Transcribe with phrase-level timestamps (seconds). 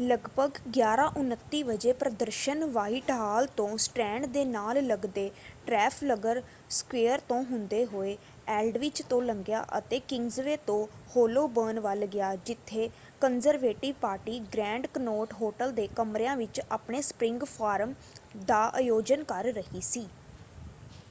[0.00, 5.30] ਲਗਭਗ 11:29 ਵਜੇ ਪ੍ਰਦਰਸ਼ਨ ਵ੍ਹਾਈਟਹਾਲ ਤੋਂ ਸਟ੍ਰੈਂਡ ਦੇ ਨਾਲ ਲੱਗਦੇ
[5.66, 6.42] ਟ੍ਰੈਫਲਗਰ
[6.70, 8.16] ਸਕੁਏਰ ਤੋਂ ਹੁੰਦੇ ਹੋਏ
[8.56, 12.88] ਐਲਡਵਿਚ ਤੋਂ ਲੰਘਿਆ ਅਤੇ ਕਿੰਗਜ਼ਵੇ ਤੋਂ ਹੋਲੋਬਰਨ ਵੱਲ ਗਿਆ ਜਿੱਥੇ
[13.20, 17.94] Conservative Party Grand Connaught Hotel ਦੇ ਕਮਰਿਆਂ ਵਿੱਚ ਆਪਣੇ ਸਪਰਿੰਗ ਫੋਰਮ
[18.46, 20.06] ਦਾ ਆਯੋਜਨ ਕਰ ਰਹੀ ਸੀ।